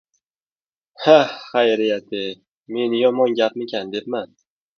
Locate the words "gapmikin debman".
3.41-4.29